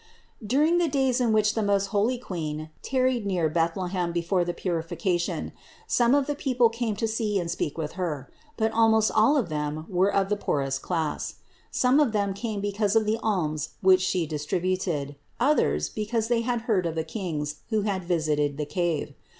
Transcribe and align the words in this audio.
During 0.43 0.79
the 0.79 0.87
days 0.87 1.21
in 1.21 1.31
which 1.31 1.53
the 1.53 1.61
most 1.61 1.89
holy 1.93 2.17
Queen 2.17 2.71
tarried 2.81 3.23
near 3.23 3.47
Bethlehem 3.49 4.11
before 4.11 4.43
the 4.43 4.51
purification, 4.51 5.51
some 5.85 6.15
of 6.15 6.25
the 6.25 6.33
people 6.33 6.69
came 6.69 6.95
to 6.95 7.07
see 7.07 7.37
and 7.39 7.51
speak 7.51 7.77
with 7.77 7.91
Her; 7.91 8.27
but 8.57 8.71
almost 8.71 9.11
all 9.11 9.37
of 9.37 9.49
them 9.49 9.85
were 9.87 10.11
of 10.11 10.29
the 10.29 10.35
poorest 10.35 10.81
class. 10.81 11.35
Some 11.69 11.99
of 11.99 12.13
them 12.13 12.33
came 12.33 12.61
because 12.61 12.95
of 12.95 13.05
the 13.05 13.19
alms 13.21 13.75
which 13.81 14.01
She 14.01 14.25
distributed, 14.25 15.17
others, 15.39 15.87
because 15.87 16.29
they 16.29 16.41
had 16.41 16.61
heard 16.61 16.87
of 16.87 16.95
the 16.95 17.03
Kings, 17.03 17.57
who 17.69 17.81
had 17.83 18.03
visited 18.03 18.57
the 18.57 18.65
cave. 18.65 19.13